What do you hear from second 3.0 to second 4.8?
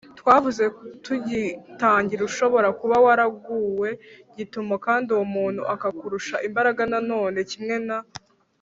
waraguwe gitumo